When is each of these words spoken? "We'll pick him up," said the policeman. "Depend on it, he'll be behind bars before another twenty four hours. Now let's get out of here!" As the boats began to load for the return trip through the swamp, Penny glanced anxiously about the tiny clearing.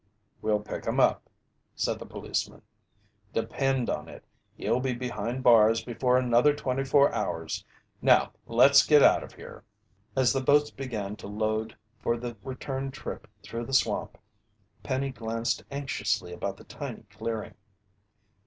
"We'll 0.41 0.61
pick 0.61 0.85
him 0.85 0.99
up," 0.99 1.29
said 1.75 1.99
the 1.99 2.07
policeman. 2.07 2.63
"Depend 3.33 3.87
on 3.87 4.07
it, 4.09 4.23
he'll 4.55 4.79
be 4.79 4.95
behind 4.95 5.43
bars 5.43 5.83
before 5.83 6.17
another 6.17 6.55
twenty 6.55 6.83
four 6.83 7.13
hours. 7.13 7.63
Now 8.01 8.31
let's 8.47 8.83
get 8.83 9.03
out 9.03 9.21
of 9.21 9.33
here!" 9.33 9.63
As 10.15 10.33
the 10.33 10.41
boats 10.41 10.71
began 10.71 11.17
to 11.17 11.27
load 11.27 11.77
for 12.01 12.17
the 12.17 12.35
return 12.43 12.89
trip 12.89 13.27
through 13.43 13.67
the 13.67 13.75
swamp, 13.75 14.17
Penny 14.81 15.11
glanced 15.11 15.63
anxiously 15.69 16.33
about 16.33 16.57
the 16.57 16.63
tiny 16.63 17.03
clearing. 17.03 17.53